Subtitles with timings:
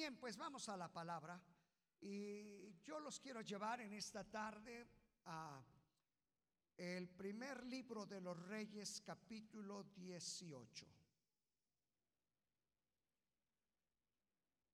[0.00, 1.38] Bien, pues vamos a la palabra
[2.00, 4.88] y yo los quiero llevar en esta tarde
[5.26, 5.62] a
[6.78, 10.86] el primer libro de los Reyes, capítulo 18.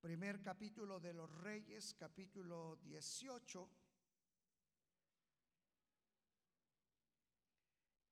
[0.00, 3.68] Primer capítulo de los Reyes, capítulo 18.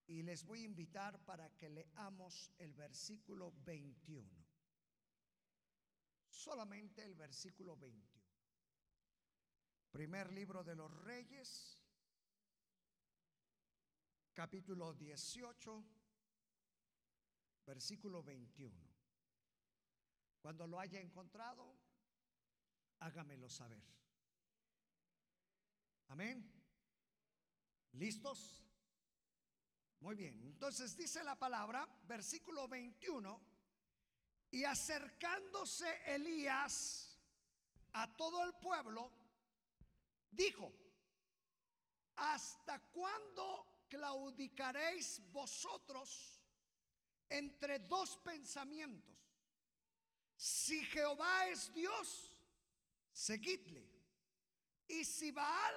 [0.09, 4.44] Y les voy a invitar para que leamos el versículo 21.
[6.45, 8.23] Solamente el versículo 21.
[9.91, 11.83] Primer libro de los Reyes,
[14.35, 15.83] capítulo 18,
[17.65, 18.79] versículo 21.
[20.43, 21.79] Cuando lo haya encontrado,
[22.99, 23.83] hágamelo saber.
[26.09, 26.47] Amén.
[27.93, 28.63] ¿Listos?
[30.01, 30.45] Muy bien.
[30.45, 33.54] Entonces dice la palabra, versículo 21,
[34.55, 37.19] y acercándose Elías
[37.93, 39.11] a todo el pueblo,
[40.31, 40.73] dijo,
[42.15, 46.41] ¿hasta cuándo claudicaréis vosotros
[47.29, 49.17] entre dos pensamientos?
[50.37, 52.31] Si Jehová es Dios,
[53.13, 53.91] seguidle.
[54.87, 55.75] Y si Baal,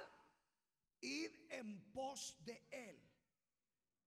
[1.00, 3.10] id en pos de él.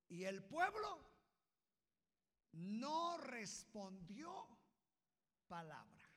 [0.08, 0.98] Y el pueblo
[2.54, 4.61] no respondió
[5.52, 6.08] palabra.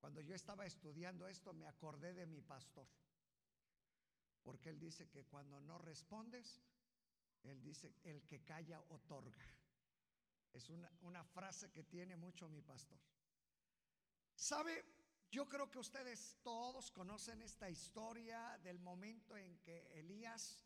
[0.00, 2.88] Cuando yo estaba estudiando esto me acordé de mi pastor.
[4.40, 6.62] Porque él dice que cuando no respondes,
[7.42, 9.44] él dice, el que calla otorga.
[10.52, 13.00] Es una, una frase que tiene mucho mi pastor.
[14.36, 14.84] ¿Sabe?
[15.28, 20.64] Yo creo que ustedes todos conocen esta historia del momento en que Elías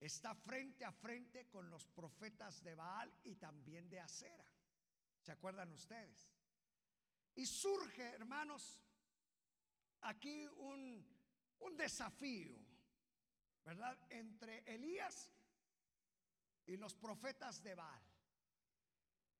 [0.00, 4.53] está frente a frente con los profetas de Baal y también de Acera.
[5.24, 6.30] ¿Se acuerdan ustedes?
[7.34, 8.78] Y surge, hermanos,
[10.02, 11.02] aquí un,
[11.60, 12.54] un desafío,
[13.64, 13.98] ¿verdad?
[14.10, 15.32] Entre Elías
[16.66, 18.02] y los profetas de Baal.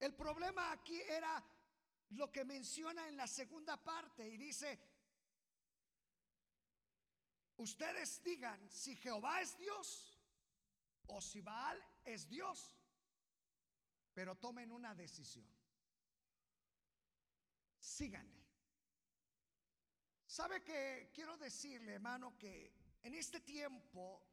[0.01, 1.45] El problema aquí era
[2.11, 4.81] lo que menciona en la segunda parte y dice,
[7.59, 10.19] ustedes digan si Jehová es Dios
[11.09, 12.75] o si Baal es Dios,
[14.15, 15.54] pero tomen una decisión.
[17.85, 18.43] Síganle.
[20.27, 22.73] ¿Sabe que quiero decirle, hermano, que
[23.03, 24.27] en este tiempo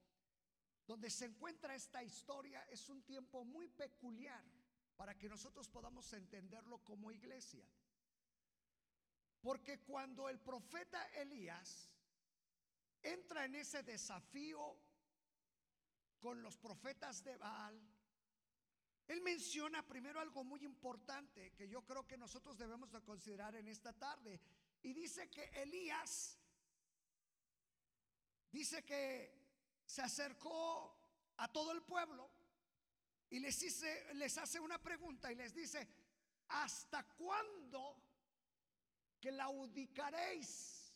[0.87, 4.41] donde se encuentra esta historia es un tiempo muy peculiar
[4.95, 7.67] para que nosotros podamos entenderlo como iglesia?
[9.41, 11.91] Porque cuando el profeta Elías
[13.03, 14.79] entra en ese desafío
[16.19, 17.90] con los profetas de Baal,
[19.11, 23.67] él menciona primero algo muy importante que yo creo que nosotros debemos de considerar en
[23.67, 24.39] esta tarde.
[24.83, 26.37] Y dice que Elías,
[28.49, 29.37] dice que
[29.85, 30.97] se acercó
[31.37, 32.31] a todo el pueblo
[33.29, 33.83] y les,
[34.13, 35.85] les hace una pregunta y les dice,
[36.47, 38.01] ¿hasta cuándo
[39.19, 40.93] claudicaréis?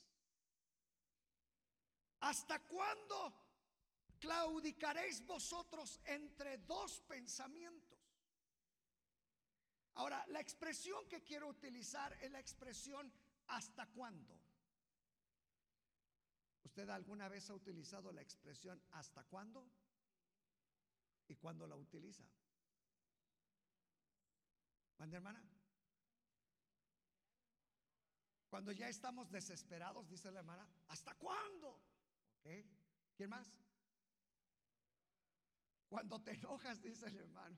[2.21, 3.33] ¿Hasta cuándo
[4.19, 7.94] claudicaréis vosotros entre dos pensamientos?
[9.95, 13.11] Ahora, la expresión que quiero utilizar es la expresión
[13.47, 14.39] ¿hasta cuándo?
[16.63, 19.65] ¿Usted alguna vez ha utilizado la expresión ¿hasta cuándo?
[21.27, 22.23] ¿Y cuándo la utiliza?
[24.97, 25.41] ¿Cuándo, hermana?
[28.49, 31.81] Cuando ya estamos desesperados, dice la hermana, ¿hasta cuándo?
[32.43, 33.49] ¿Quién más?
[35.89, 37.57] Cuando te enojas, dice el hermano.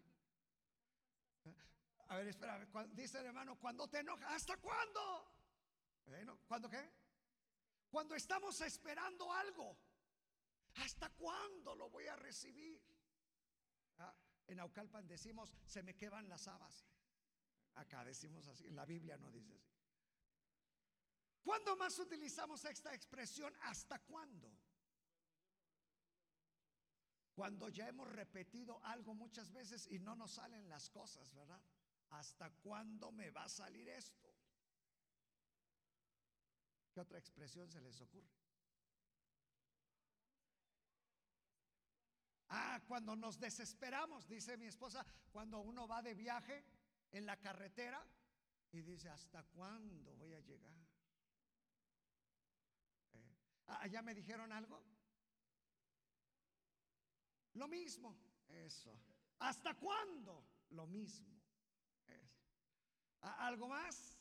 [2.09, 5.29] A ver, espera, dice el hermano, cuando te enojas, ¿hasta cuándo?
[6.05, 6.89] Bueno, ¿cuándo qué?
[7.89, 9.77] Cuando estamos esperando algo,
[10.75, 12.81] ¿hasta cuándo lo voy a recibir?
[13.97, 14.15] Ah,
[14.47, 16.85] en Aucalpan decimos, se me quedan las habas.
[17.75, 19.69] Acá decimos así, la Biblia no dice así.
[21.43, 23.53] ¿Cuándo más utilizamos esta expresión?
[23.61, 24.51] ¿Hasta cuándo?
[27.33, 31.61] Cuando ya hemos repetido algo muchas veces y no nos salen las cosas, ¿verdad?
[32.09, 34.33] ¿Hasta cuándo me va a salir esto?
[36.93, 38.37] ¿Qué otra expresión se les ocurre?
[42.49, 46.63] Ah, cuando nos desesperamos, dice mi esposa, cuando uno va de viaje
[47.11, 48.05] en la carretera
[48.71, 50.77] y dice, ¿hasta cuándo voy a llegar?
[53.13, 53.35] Eh,
[53.67, 54.81] ¿Allá me dijeron algo?
[57.53, 58.17] Lo mismo,
[58.47, 58.97] eso.
[59.39, 60.47] ¿Hasta cuándo?
[60.69, 61.36] Lo mismo.
[63.39, 64.17] ¿Algo más?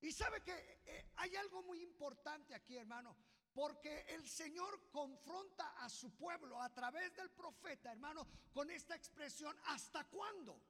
[0.00, 3.16] Y sabe que eh, hay algo muy importante aquí, hermano,
[3.52, 9.56] porque el Señor confronta a su pueblo a través del profeta, hermano, con esta expresión,
[9.66, 10.62] ¿hasta cuándo?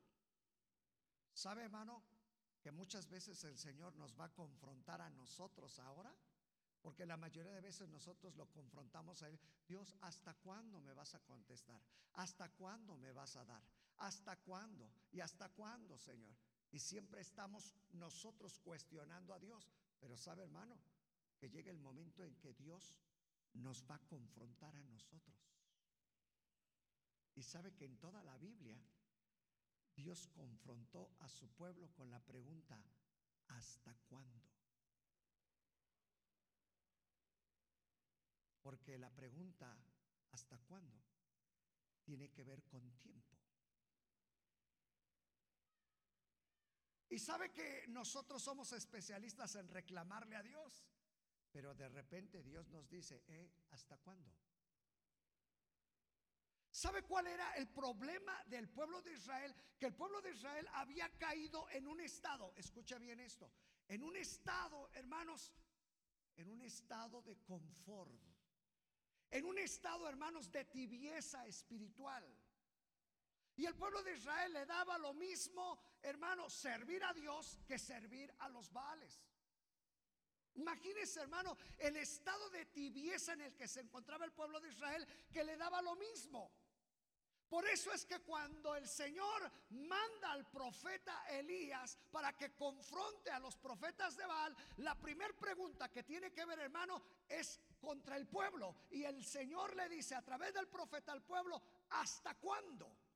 [1.33, 2.03] ¿Sabe, hermano,
[2.63, 6.17] que muchas veces el Señor nos va a confrontar a nosotros ahora?
[6.81, 9.39] Porque la mayoría de veces nosotros lo confrontamos a Él.
[9.67, 11.83] Dios, ¿hasta cuándo me vas a contestar?
[12.15, 13.63] ¿Hasta cuándo me vas a dar?
[13.99, 14.91] ¿Hasta cuándo?
[15.11, 16.35] ¿Y hasta cuándo, Señor?
[16.71, 19.73] Y siempre estamos nosotros cuestionando a Dios.
[19.99, 20.79] Pero sabe, hermano,
[21.39, 22.95] que llega el momento en que Dios
[23.55, 25.37] nos va a confrontar a nosotros.
[27.35, 28.81] Y sabe que en toda la Biblia
[29.97, 32.81] Dios confrontó a su pueblo con la pregunta,
[33.49, 34.43] ¿hasta cuándo?
[38.63, 39.77] Porque la pregunta,
[40.31, 41.01] ¿hasta cuándo?
[42.05, 43.28] Tiene que ver con tiempo.
[47.11, 50.85] Y sabe que nosotros somos especialistas en reclamarle a Dios,
[51.51, 53.51] pero de repente Dios nos dice, ¿eh?
[53.71, 54.31] ¿hasta cuándo?
[56.71, 59.55] ¿Sabe cuál era el problema del pueblo de Israel?
[59.79, 63.51] Que el pueblo de Israel había caído en un estado, escucha bien esto,
[63.89, 65.53] en un estado, hermanos,
[66.37, 68.13] en un estado de confort,
[69.31, 72.25] en un estado, hermanos, de tibieza espiritual.
[73.59, 78.33] Y el pueblo de Israel le daba lo mismo, hermano, servir a Dios que servir
[78.39, 79.21] a los Baales.
[80.55, 85.05] Imagínense, hermano, el estado de tibieza en el que se encontraba el pueblo de Israel
[85.33, 86.53] que le daba lo mismo.
[87.49, 93.41] Por eso es que cuando el Señor manda al profeta Elías para que confronte a
[93.41, 98.29] los profetas de Baal, la primera pregunta que tiene que ver, hermano, es contra el
[98.29, 98.77] pueblo.
[98.91, 101.61] Y el Señor le dice a través del profeta al pueblo,
[101.91, 103.08] ¿hasta cuándo?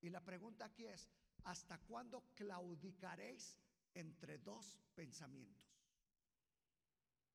[0.00, 1.08] Y la pregunta aquí es,
[1.44, 3.58] ¿hasta cuándo claudicaréis
[3.94, 5.70] entre dos pensamientos?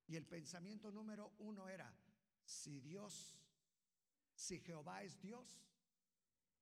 [0.07, 1.91] Y el pensamiento número uno era,
[2.43, 3.35] si Dios,
[4.35, 5.65] si Jehová es Dios,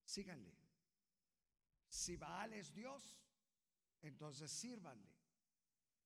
[0.06, 0.56] síganle.
[1.90, 3.18] Si Baal es Dios,
[4.02, 5.14] entonces sírvanle.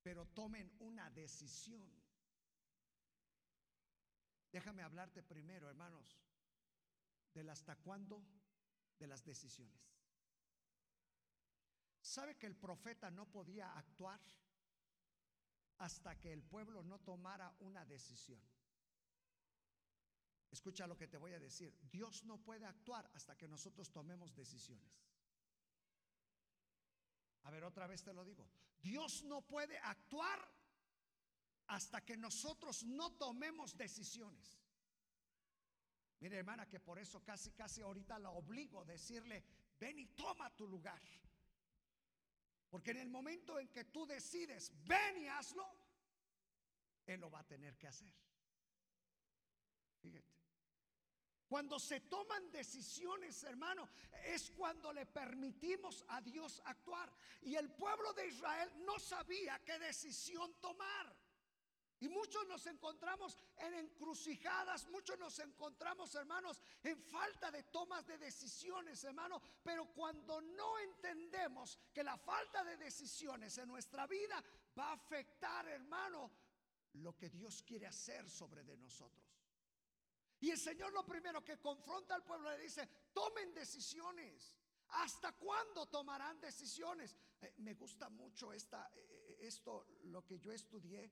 [0.01, 1.89] Pero tomen una decisión.
[4.51, 6.17] Déjame hablarte primero, hermanos,
[7.33, 8.25] del hasta cuándo
[8.99, 9.97] de las decisiones.
[12.01, 14.21] ¿Sabe que el profeta no podía actuar
[15.79, 18.41] hasta que el pueblo no tomara una decisión?
[20.49, 21.77] Escucha lo que te voy a decir.
[21.91, 25.03] Dios no puede actuar hasta que nosotros tomemos decisiones.
[27.43, 28.49] A ver, otra vez te lo digo.
[28.81, 30.39] Dios no puede actuar
[31.67, 34.57] hasta que nosotros no tomemos decisiones.
[36.19, 39.43] Mire, hermana, que por eso casi, casi ahorita la obligo a decirle,
[39.79, 41.01] ven y toma tu lugar.
[42.69, 45.65] Porque en el momento en que tú decides, ven y hazlo,
[47.05, 48.13] Él lo va a tener que hacer.
[50.01, 50.37] Fíjate.
[51.47, 53.87] Cuando se toman decisiones, hermano,
[54.25, 57.09] es cuando le permitimos a Dios actuar.
[57.41, 61.15] Y el pueblo de Israel no sabía qué decisión tomar.
[61.99, 68.19] Y muchos nos encontramos en encrucijadas, muchos nos encontramos, hermanos, en falta de tomas de
[68.19, 69.41] decisiones, hermano.
[69.63, 74.43] Pero cuando no entendemos que la falta de decisiones en nuestra vida
[74.77, 76.31] va a afectar, hermano,
[76.93, 79.25] lo que Dios quiere hacer sobre de nosotros.
[80.39, 84.55] Y el Señor lo primero que confronta al pueblo le dice, tomen decisiones.
[84.89, 87.15] ¿Hasta cuándo tomarán decisiones?
[87.41, 91.11] Eh, me gusta mucho esta, eh, esto, lo que yo estudié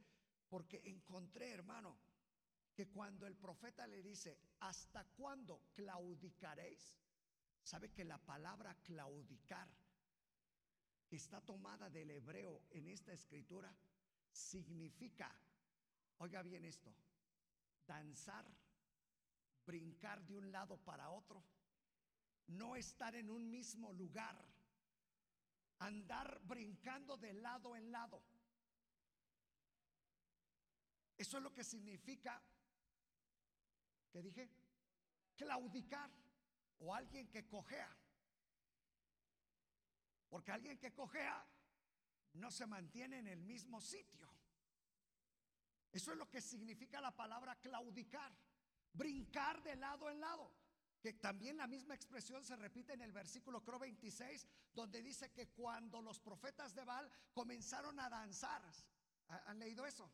[0.49, 1.97] porque encontré, hermano,
[2.73, 6.97] que cuando el profeta le dice, ¿hasta cuándo claudicaréis?
[7.63, 9.67] ¿Sabe que la palabra claudicar
[11.09, 13.73] está tomada del hebreo en esta escritura?
[14.29, 15.33] Significa,
[16.17, 16.93] oiga bien esto,
[17.87, 18.45] danzar,
[19.65, 21.43] brincar de un lado para otro,
[22.47, 24.37] no estar en un mismo lugar,
[25.79, 28.21] andar brincando de lado en lado.
[31.17, 32.41] Eso es lo que significa,
[34.11, 34.49] ¿qué dije?
[35.35, 36.11] Claudicar
[36.79, 37.95] o alguien que cojea.
[40.29, 41.47] Porque alguien que cojea
[42.33, 44.29] no se mantiene en el mismo sitio.
[45.91, 48.35] Eso es lo que significa la palabra claudicar,
[48.91, 50.51] brincar de lado en lado.
[50.99, 55.47] Que también la misma expresión se repite en el versículo creo 26, donde dice que
[55.49, 58.61] cuando los profetas de Baal comenzaron a danzar,
[59.27, 60.11] ¿han leído eso?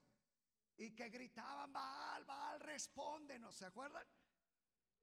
[0.82, 4.04] Y que gritaban, Baal, Baal, respóndenos, ¿se acuerdan?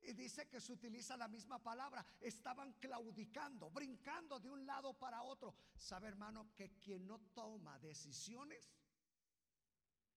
[0.00, 2.04] Y dice que se utiliza la misma palabra.
[2.20, 5.54] Estaban claudicando, brincando de un lado para otro.
[5.76, 8.74] ¿Sabe, hermano, que quien no toma decisiones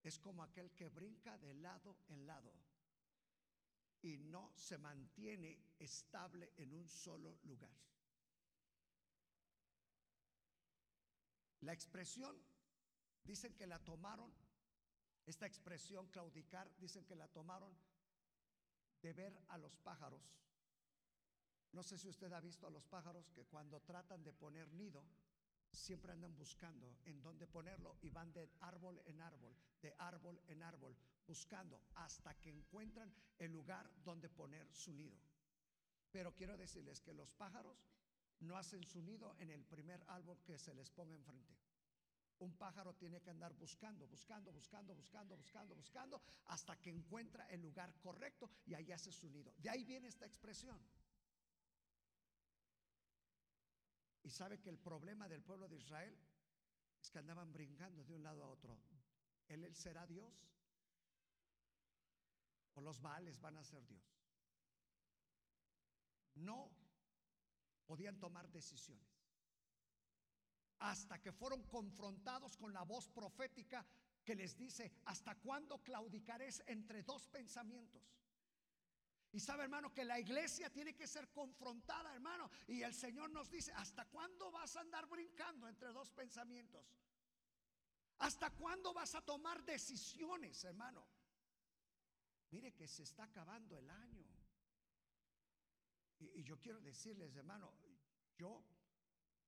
[0.01, 2.51] es como aquel que brinca de lado en lado
[4.01, 7.77] y no se mantiene estable en un solo lugar.
[11.59, 12.35] La expresión,
[13.23, 14.33] dicen que la tomaron,
[15.31, 17.73] esta expresión claudicar, dicen que la tomaron
[19.01, 20.21] de ver a los pájaros.
[21.71, 25.03] No sé si usted ha visto a los pájaros que cuando tratan de poner nido,
[25.71, 30.63] siempre andan buscando en dónde ponerlo y van de árbol en árbol, de árbol en
[30.63, 35.17] árbol, buscando hasta que encuentran el lugar donde poner su nido.
[36.11, 37.77] Pero quiero decirles que los pájaros
[38.41, 41.55] no hacen su nido en el primer árbol que se les ponga enfrente.
[42.41, 47.61] Un pájaro tiene que andar buscando, buscando, buscando, buscando, buscando, buscando, hasta que encuentra el
[47.61, 49.53] lugar correcto y ahí hace su nido.
[49.59, 50.81] De ahí viene esta expresión.
[54.23, 56.17] Y sabe que el problema del pueblo de Israel
[56.99, 58.75] es que andaban brincando de un lado a otro.
[59.47, 60.33] ¿Él, él será Dios?
[62.73, 64.17] ¿O los Baales van a ser Dios?
[66.33, 66.71] No
[67.85, 69.20] podían tomar decisiones.
[70.81, 73.85] Hasta que fueron confrontados con la voz profética
[74.23, 78.01] que les dice, ¿hasta cuándo claudicaréis entre dos pensamientos?
[79.31, 82.49] Y sabe, hermano, que la iglesia tiene que ser confrontada, hermano.
[82.67, 86.85] Y el Señor nos dice, ¿hasta cuándo vas a andar brincando entre dos pensamientos?
[88.17, 91.07] ¿Hasta cuándo vas a tomar decisiones, hermano?
[92.49, 94.27] Mire que se está acabando el año.
[96.19, 97.71] Y, y yo quiero decirles, hermano,
[98.35, 98.63] yo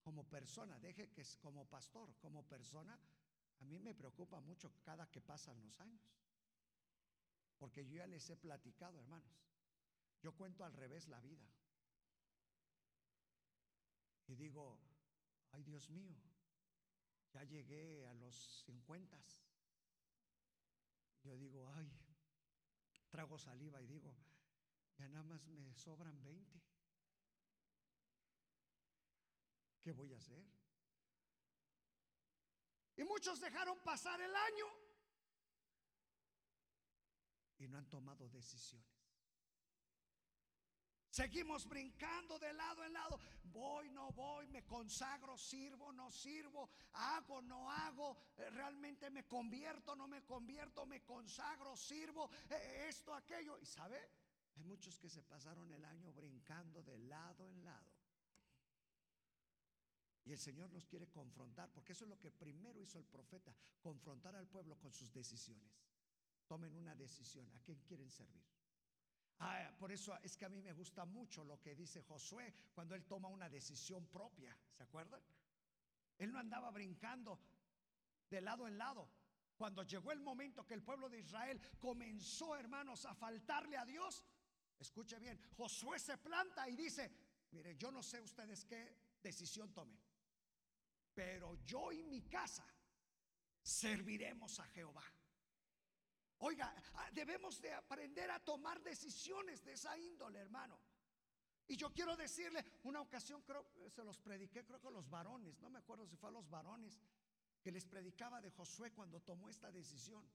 [0.04, 3.00] como persona, deje que como pastor, como persona,
[3.60, 6.02] a mí me preocupa mucho cada que pasan los años.
[7.58, 9.32] Porque yo ya les he platicado, hermanos.
[10.22, 11.48] Yo cuento al revés la vida.
[14.28, 14.80] Y digo,
[15.52, 16.16] ay Dios mío,
[17.32, 19.18] ya llegué a los 50.
[21.24, 21.90] Yo digo, ay,
[23.10, 24.14] trago saliva y digo,
[24.98, 26.62] ya nada más me sobran 20.
[29.84, 30.42] ¿Qué voy a hacer?
[32.96, 34.66] Y muchos dejaron pasar el año
[37.60, 38.88] y no han tomado decisiones.
[41.10, 43.20] Seguimos brincando de lado en lado.
[43.44, 49.96] Voy, no voy, me consagro, sirvo, no sirvo, hago, no hago, eh, realmente me convierto,
[49.96, 53.60] no me convierto, me consagro, sirvo, eh, esto, aquello.
[53.60, 54.10] Y sabe,
[54.56, 58.03] hay muchos que se pasaron el año brincando de lado en lado.
[60.26, 63.54] Y el Señor nos quiere confrontar, porque eso es lo que primero hizo el profeta,
[63.82, 65.82] confrontar al pueblo con sus decisiones.
[66.48, 68.44] Tomen una decisión, ¿a quién quieren servir?
[69.40, 72.96] Ah, por eso es que a mí me gusta mucho lo que dice Josué cuando
[72.96, 75.22] él toma una decisión propia, ¿se acuerdan?
[76.18, 77.40] Él no andaba brincando
[78.30, 79.10] de lado en lado.
[79.56, 84.24] Cuando llegó el momento que el pueblo de Israel comenzó, hermanos, a faltarle a Dios,
[84.80, 87.12] escuche bien, Josué se planta y dice,
[87.52, 89.98] mire, yo no sé ustedes qué decisión tomen,
[91.14, 92.66] pero yo y mi casa
[93.62, 95.04] serviremos a Jehová.
[96.40, 100.80] Oiga, ah, debemos de aprender a tomar decisiones de esa índole, hermano.
[101.68, 105.60] Y yo quiero decirle, una ocasión creo se los prediqué, creo que a los varones,
[105.62, 107.00] no me acuerdo si fue a los varones,
[107.62, 110.30] que les predicaba de Josué cuando tomó esta decisión.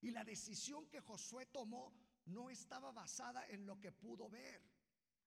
[0.00, 1.94] Y la decisión que Josué tomó
[2.26, 4.60] no estaba basada en lo que pudo ver.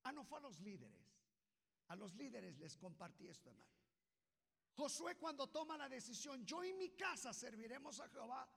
[0.03, 1.15] Ah, no fue a los líderes.
[1.87, 3.71] A los líderes les compartí esto, hermano.
[4.75, 8.47] Josué cuando toma la decisión, yo y mi casa serviremos a Jehová.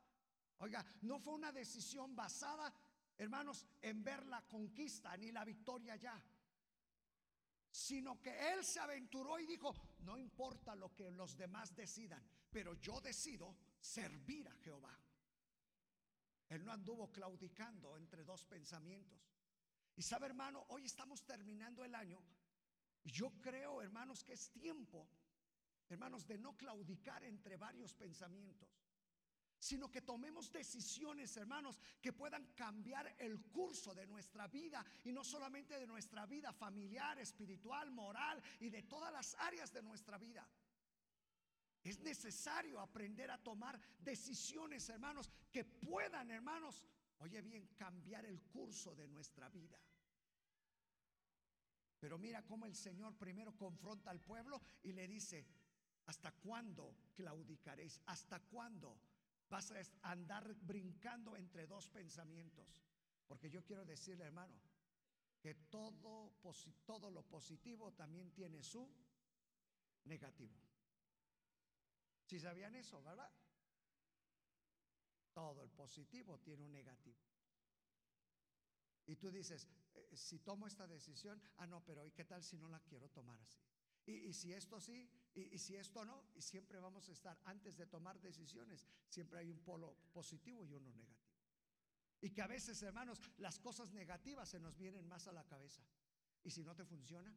[0.59, 2.75] Oiga, no fue una decisión basada,
[3.17, 6.21] hermanos, en ver la conquista ni la victoria ya,
[7.71, 12.75] sino que él se aventuró y dijo, no importa lo que los demás decidan, pero
[12.75, 14.99] yo decido servir a Jehová.
[16.49, 19.21] Él no anduvo claudicando entre dos pensamientos.
[19.95, 22.21] Y sabe, hermano, hoy estamos terminando el año.
[23.05, 25.09] Yo creo, hermanos, que es tiempo,
[25.89, 28.69] hermanos, de no claudicar entre varios pensamientos
[29.59, 35.25] sino que tomemos decisiones, hermanos, que puedan cambiar el curso de nuestra vida y no
[35.25, 40.49] solamente de nuestra vida familiar, espiritual, moral y de todas las áreas de nuestra vida.
[41.83, 46.85] Es necesario aprender a tomar decisiones, hermanos, que puedan, hermanos,
[47.19, 49.81] oye bien, cambiar el curso de nuestra vida.
[51.99, 55.45] Pero mira cómo el Señor primero confronta al pueblo y le dice,
[56.09, 58.01] ¿hasta cuándo claudicaréis?
[58.07, 58.99] ¿Hasta cuándo?
[59.49, 62.83] vas a andar brincando entre dos pensamientos.
[63.27, 64.61] Porque yo quiero decirle, hermano,
[65.41, 66.35] que todo,
[66.85, 68.89] todo lo positivo también tiene su
[70.05, 70.55] negativo.
[72.25, 73.31] Si sabían eso, ¿verdad?
[75.33, 77.19] Todo el positivo tiene un negativo.
[79.07, 82.59] Y tú dices, eh, si tomo esta decisión, ah, no, pero ¿y qué tal si
[82.59, 83.63] no la quiero tomar así?
[84.05, 85.11] Y, si esto sí,
[85.41, 89.51] y, si esto no, y siempre vamos a estar, antes de tomar decisiones, siempre hay
[89.51, 91.19] un polo positivo y uno negativo.
[92.21, 95.83] Y que a veces, hermanos, las cosas negativas se nos vienen más a la cabeza.
[96.43, 97.33] ¿Y si no te funciona?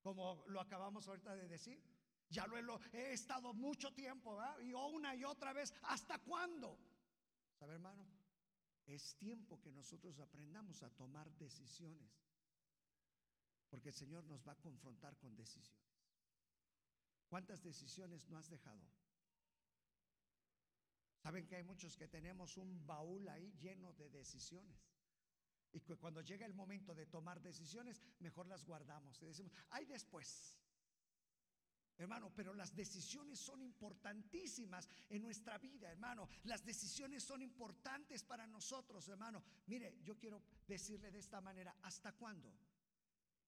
[0.00, 1.82] Como lo acabamos ahorita de decir.
[2.30, 2.58] Ya lo
[2.92, 6.78] he, estado mucho tiempo, Y una y otra vez, ¿hasta cuándo?
[7.58, 8.06] ¿Sabe, hermano?
[8.86, 12.22] Es tiempo que nosotros aprendamos a tomar decisiones.
[13.70, 15.87] Porque el Señor nos va a confrontar con decisiones.
[17.28, 18.82] ¿Cuántas decisiones no has dejado?
[21.22, 24.78] Saben que hay muchos que tenemos un baúl ahí lleno de decisiones.
[25.72, 29.20] Y que cuando llega el momento de tomar decisiones, mejor las guardamos.
[29.20, 30.58] Y decimos, ay después.
[31.98, 36.28] Hermano, pero las decisiones son importantísimas en nuestra vida, hermano.
[36.44, 39.42] Las decisiones son importantes para nosotros, hermano.
[39.66, 42.54] Mire, yo quiero decirle de esta manera, ¿hasta cuándo?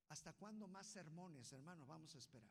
[0.08, 2.50] ¿Hasta cuándo más sermones, hermano, vamos a esperar?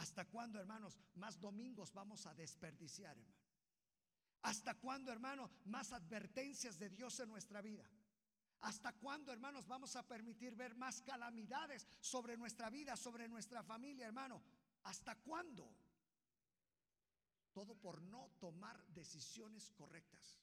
[0.00, 3.44] ¿Hasta cuándo, hermanos, más domingos vamos a desperdiciar, hermano?
[4.40, 7.84] ¿Hasta cuándo, hermano, más advertencias de Dios en nuestra vida?
[8.62, 14.06] ¿Hasta cuándo, hermanos, vamos a permitir ver más calamidades sobre nuestra vida, sobre nuestra familia,
[14.06, 14.42] hermano?
[14.84, 15.70] ¿Hasta cuándo?
[17.52, 20.40] Todo por no tomar decisiones correctas.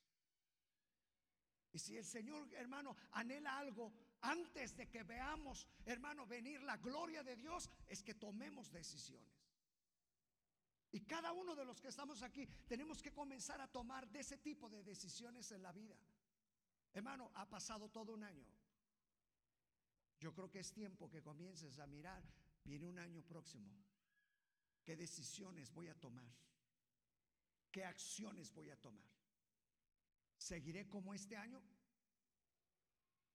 [1.72, 7.24] Y si el Señor, hermano, anhela algo antes de que veamos, hermano, venir la gloria
[7.24, 9.37] de Dios, es que tomemos decisiones.
[10.92, 14.38] Y cada uno de los que estamos aquí tenemos que comenzar a tomar de ese
[14.38, 15.98] tipo de decisiones en la vida.
[16.94, 18.46] Hermano, ha pasado todo un año.
[20.20, 22.24] Yo creo que es tiempo que comiences a mirar,
[22.64, 23.72] viene un año próximo.
[24.84, 26.32] ¿Qué decisiones voy a tomar?
[27.72, 29.08] ¿Qué acciones voy a tomar?
[30.38, 31.62] ¿Seguiré como este año?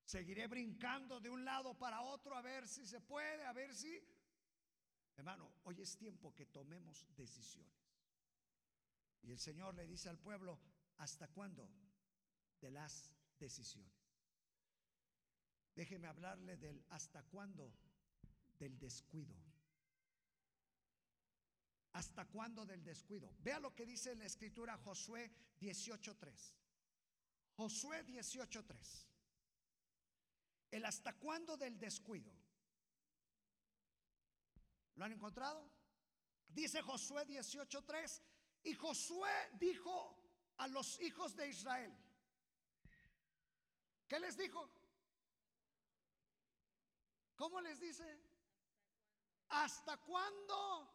[0.05, 4.03] ¿Seguiré brincando de un lado para otro a ver si se puede, a ver si...
[5.17, 7.73] Hermano, hoy es tiempo que tomemos decisiones.
[9.23, 10.59] Y el Señor le dice al pueblo,
[10.99, 11.69] ¿hasta cuándo?
[12.61, 13.93] De las decisiones.
[15.75, 17.73] Déjeme hablarle del hasta cuándo
[18.59, 19.35] del descuido.
[21.93, 23.35] ¿Hasta cuándo del descuido?
[23.41, 26.55] Vea lo que dice en la escritura Josué 18.3.
[27.57, 29.07] Josué 18.3.
[30.71, 32.33] El hasta cuándo del descuido.
[34.97, 35.71] ¿Lo han encontrado?
[36.49, 38.23] Dice Josué 18.3.
[38.65, 40.17] Y Josué dijo
[40.59, 41.93] a los hijos de Israel.
[44.07, 44.69] ¿Qué les dijo?
[47.35, 48.21] ¿Cómo les dice?
[49.49, 50.89] ¿Hasta cuándo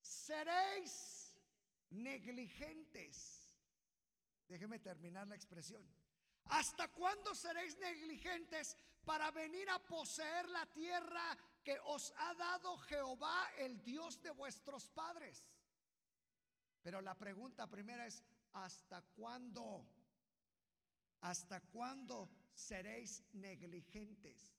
[0.00, 1.34] seréis
[1.90, 3.48] negligentes?
[4.48, 5.84] Déjeme terminar la expresión.
[6.46, 13.50] ¿Hasta cuándo seréis negligentes para venir a poseer la tierra que os ha dado Jehová,
[13.58, 15.44] el Dios de vuestros padres?
[16.80, 19.84] Pero la pregunta primera es, ¿hasta cuándo?
[21.22, 24.54] ¿Hasta cuándo seréis negligentes?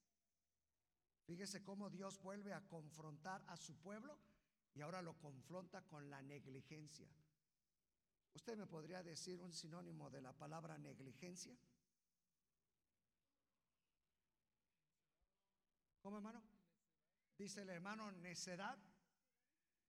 [1.23, 4.19] Fíjese cómo Dios vuelve a confrontar a su pueblo
[4.73, 7.07] y ahora lo confronta con la negligencia.
[8.33, 11.57] ¿Usted me podría decir un sinónimo de la palabra negligencia?
[16.01, 16.56] ¿Cómo hermano?
[17.37, 18.77] Dice el hermano necedad,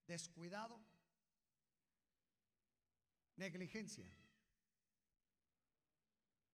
[0.06, 0.78] descuidado,
[3.36, 4.10] negligencia.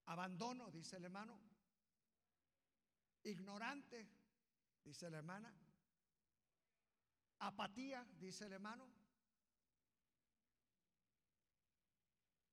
[0.05, 1.37] Abandono, dice el hermano.
[3.23, 4.07] Ignorante,
[4.83, 5.53] dice la hermana.
[7.39, 8.87] Apatía, dice el hermano.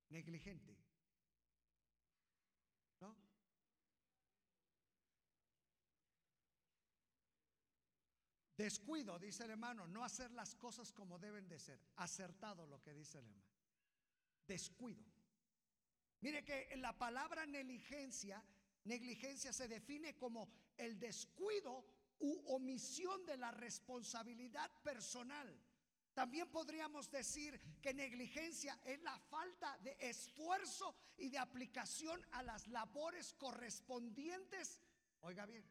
[0.08, 0.76] Negligente.
[3.00, 3.16] ¿No?
[8.56, 11.80] Descuido, dice el hermano, no hacer las cosas como deben de ser.
[11.96, 13.46] Acertado lo que dice el hermano.
[14.46, 15.04] Descuido.
[16.20, 18.44] Mire que la palabra negligencia,
[18.84, 21.84] negligencia se define como el descuido
[22.20, 25.60] u omisión de la responsabilidad personal.
[26.14, 32.68] También podríamos decir que negligencia es la falta de esfuerzo y de aplicación a las
[32.68, 34.78] labores correspondientes.
[35.22, 35.64] Oiga bien.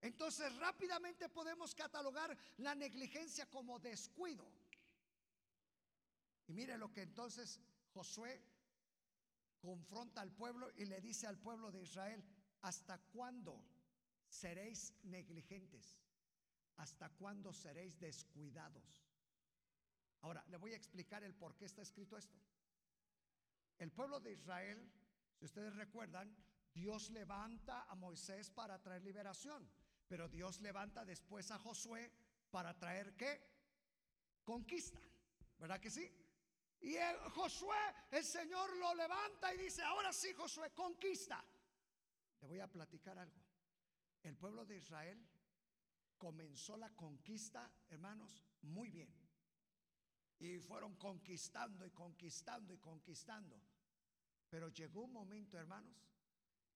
[0.00, 4.50] Entonces rápidamente podemos catalogar la negligencia como descuido.
[6.46, 7.60] Y mire lo que entonces
[7.92, 8.42] Josué
[9.60, 12.24] confronta al pueblo y le dice al pueblo de Israel,
[12.62, 13.62] ¿hasta cuándo
[14.28, 15.98] seréis negligentes?
[16.76, 19.04] ¿Hasta cuándo seréis descuidados?
[20.22, 22.38] Ahora, le voy a explicar el por qué está escrito esto.
[23.78, 24.90] el pueblo de Israel,
[25.38, 26.34] si ustedes recuerdan,
[26.74, 29.68] Dios levanta a Moisés para traer liberación,
[30.10, 32.10] pero Dios levanta después a Josué
[32.50, 33.40] para traer qué?
[34.42, 34.98] Conquista,
[35.56, 36.10] ¿verdad que sí?
[36.80, 36.96] Y
[37.32, 37.76] Josué,
[38.10, 41.44] el Señor lo levanta y dice, ahora sí Josué, conquista.
[42.40, 43.40] Le voy a platicar algo.
[44.24, 45.24] El pueblo de Israel
[46.18, 49.14] comenzó la conquista, hermanos, muy bien.
[50.40, 53.62] Y fueron conquistando y conquistando y conquistando.
[54.48, 56.04] Pero llegó un momento, hermanos,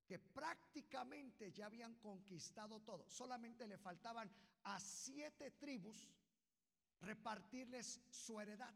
[0.07, 3.09] que prácticamente ya habían conquistado todo.
[3.09, 4.31] Solamente le faltaban
[4.64, 6.09] a siete tribus
[7.01, 8.75] repartirles su heredad.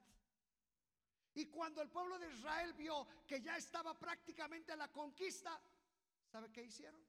[1.35, 5.61] Y cuando el pueblo de Israel vio que ya estaba prácticamente la conquista,
[6.27, 7.01] ¿sabe qué hicieron?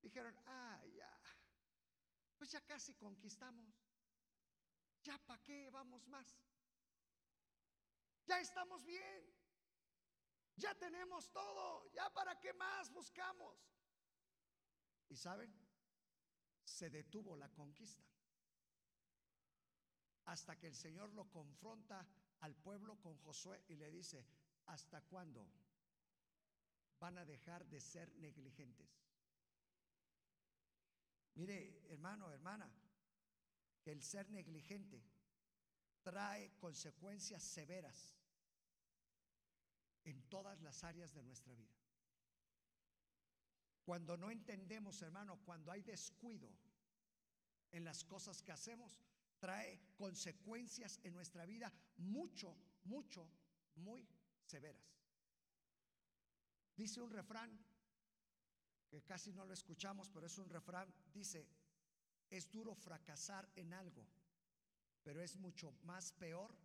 [0.00, 1.20] Dijeron, ah, ya,
[2.38, 3.74] pues ya casi conquistamos.
[5.02, 6.26] ¿Ya para qué vamos más?
[8.26, 9.43] Ya estamos bien.
[10.56, 11.90] Ya tenemos todo.
[11.92, 13.56] ¿Ya para qué más buscamos?
[15.08, 15.52] Y saben,
[16.64, 18.04] se detuvo la conquista.
[20.26, 22.06] Hasta que el Señor lo confronta
[22.40, 24.26] al pueblo con Josué y le dice,
[24.66, 25.46] ¿hasta cuándo
[26.98, 28.88] van a dejar de ser negligentes?
[31.34, 32.70] Mire, hermano, hermana,
[33.84, 35.04] el ser negligente
[36.02, 38.14] trae consecuencias severas
[40.04, 41.74] en todas las áreas de nuestra vida.
[43.84, 46.50] Cuando no entendemos, hermano, cuando hay descuido
[47.70, 48.98] en las cosas que hacemos,
[49.38, 53.28] trae consecuencias en nuestra vida mucho, mucho,
[53.76, 54.08] muy
[54.44, 54.82] severas.
[56.76, 57.50] Dice un refrán
[58.88, 61.46] que casi no lo escuchamos, pero es un refrán, dice,
[62.30, 64.06] es duro fracasar en algo,
[65.02, 66.56] pero es mucho más peor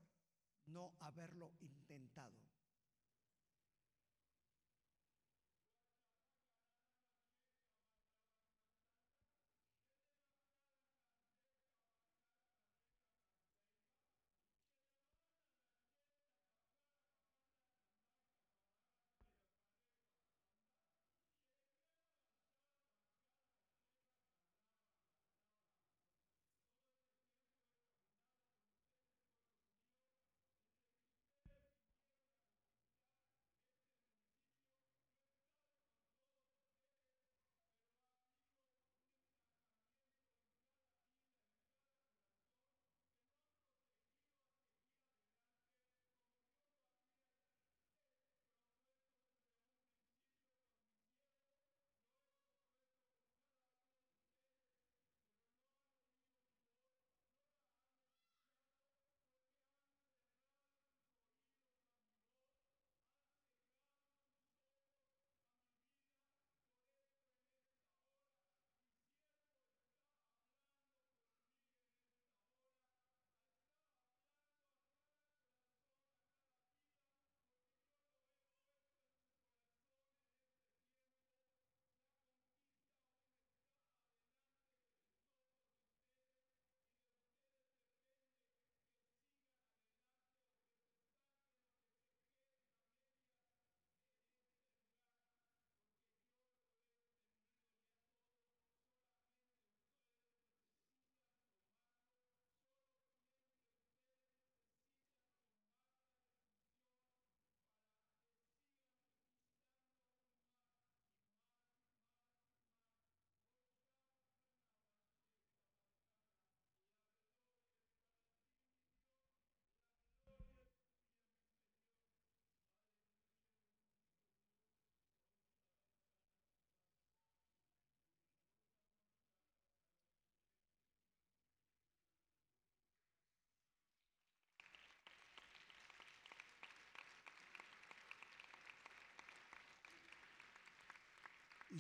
[0.68, 2.49] no haberlo intentado.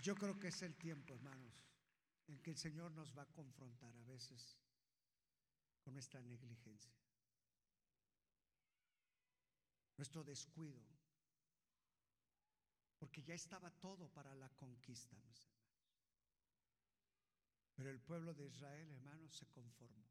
[0.01, 1.53] Yo creo que es el tiempo, hermanos,
[2.27, 4.57] en que el Señor nos va a confrontar a veces
[5.81, 6.93] con nuestra negligencia,
[9.97, 10.81] nuestro descuido,
[12.97, 15.59] porque ya estaba todo para la conquista, mis hermanos.
[17.75, 20.05] Pero el pueblo de Israel, hermanos, se conformó.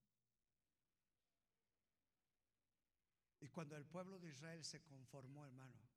[3.40, 5.87] Y cuando el pueblo de Israel se conformó, hermano,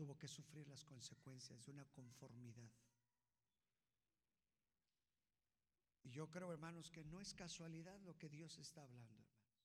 [0.00, 2.70] tuvo que sufrir las consecuencias de una conformidad.
[6.02, 9.60] Y yo creo, hermanos, que no es casualidad lo que Dios está hablando, hermanos.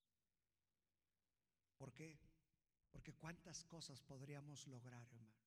[1.78, 2.19] ¿Por qué?
[2.91, 5.39] Porque cuántas cosas podríamos lograr, hermano,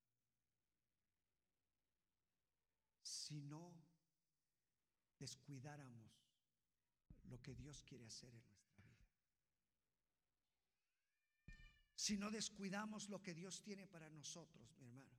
[3.03, 3.75] si no
[5.19, 6.11] descuidáramos
[7.25, 9.07] lo que Dios quiere hacer en nuestra vida.
[11.99, 15.11] Si no descuidamos lo que Dios tiene para nosotros, mi hermano.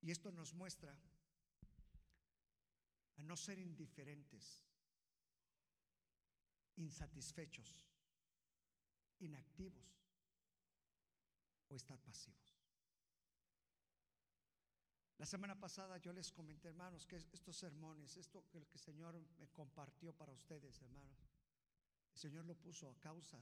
[0.00, 0.98] Y esto nos muestra
[3.14, 4.64] a no ser indiferentes,
[6.74, 7.86] insatisfechos,
[9.20, 10.02] inactivos
[11.68, 12.58] o estar pasivos.
[15.18, 19.46] La semana pasada yo les comenté, hermanos, que estos sermones, esto que el Señor me
[19.50, 21.22] compartió para ustedes, hermanos,
[22.12, 23.40] el Señor lo puso a causa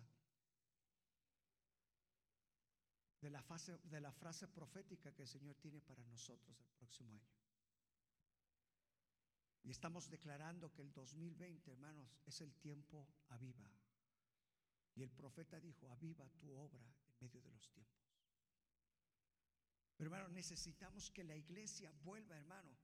[3.21, 7.13] de la, fase, de la frase profética que el Señor tiene para nosotros el próximo
[7.13, 7.41] año.
[9.63, 13.71] Y estamos declarando que el 2020, hermanos, es el tiempo aviva.
[14.95, 18.01] Y el profeta dijo, aviva tu obra en medio de los tiempos.
[19.97, 22.75] Pero hermano, necesitamos que la iglesia vuelva, hermano,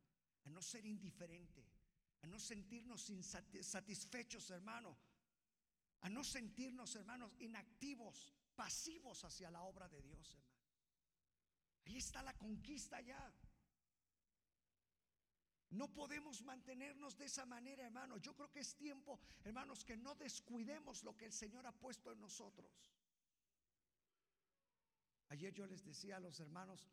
[0.44, 1.66] a no ser indiferente,
[2.20, 4.96] a no sentirnos insatisfechos, hermano,
[6.00, 10.56] a no sentirnos, hermanos, inactivos, pasivos hacia la obra de Dios, hermano.
[11.86, 13.32] Ahí está la conquista ya.
[15.70, 18.18] No podemos mantenernos de esa manera, hermano.
[18.18, 22.12] Yo creo que es tiempo, hermanos, que no descuidemos lo que el Señor ha puesto
[22.12, 22.92] en nosotros.
[25.28, 26.88] Ayer yo les decía a los hermanos,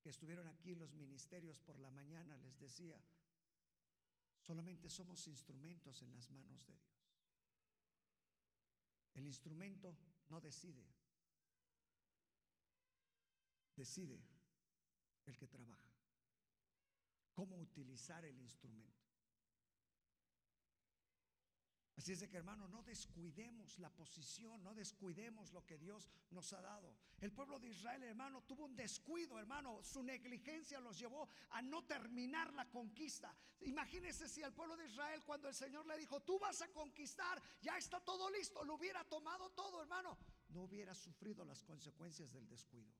[0.00, 2.98] que estuvieron aquí los ministerios por la mañana, les decía,
[4.40, 6.97] solamente somos instrumentos en las manos de Dios.
[9.18, 10.86] El instrumento no decide,
[13.74, 14.22] decide
[15.26, 15.92] el que trabaja.
[17.32, 19.07] Cómo utilizar el instrumento.
[21.98, 26.52] Así es de que hermano, no descuidemos la posición, no descuidemos lo que Dios nos
[26.52, 26.96] ha dado.
[27.18, 29.82] El pueblo de Israel, hermano, tuvo un descuido, hermano.
[29.82, 33.34] Su negligencia los llevó a no terminar la conquista.
[33.62, 37.42] Imagínese si el pueblo de Israel, cuando el Señor le dijo, tú vas a conquistar,
[37.60, 40.16] ya está todo listo, lo hubiera tomado todo, hermano,
[40.50, 42.94] no hubiera sufrido las consecuencias del descuido.